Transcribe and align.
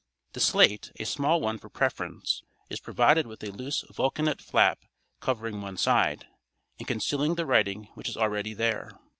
The 0.33 0.39
slate, 0.39 0.91
a 0.99 1.05
small 1.05 1.41
one 1.41 1.59
for 1.59 1.69
preference, 1.69 2.41
is 2.71 2.79
provided 2.79 3.27
with 3.27 3.43
a 3.43 3.51
loose 3.51 3.83
vulcanite 3.91 4.41
flap 4.41 4.79
covering 5.19 5.61
one 5.61 5.77
side, 5.77 6.25
and 6.79 6.87
concealing 6.87 7.35
the 7.35 7.45
writing 7.45 7.83
which 7.93 8.09
is 8.09 8.17
already 8.17 8.55
there. 8.55 8.95